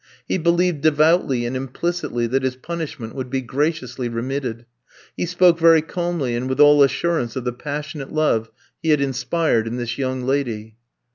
He 0.27 0.39
believed 0.39 0.81
devoutly 0.81 1.45
and 1.45 1.55
implicitly 1.55 2.25
that 2.25 2.41
his 2.41 2.55
punishment 2.55 3.13
would 3.13 3.29
be 3.29 3.41
graciously 3.41 4.09
remitted. 4.09 4.65
He 5.15 5.27
spoke 5.27 5.59
very 5.59 5.83
calmly, 5.83 6.35
and 6.35 6.49
with 6.49 6.59
all 6.59 6.81
assurance 6.81 7.35
of 7.35 7.43
the 7.43 7.53
passionate 7.53 8.11
love 8.11 8.49
he 8.81 8.89
had 8.89 8.99
inspired 8.99 9.67
in 9.67 9.77
this 9.77 9.99
young 9.99 10.23
lady. 10.23 10.77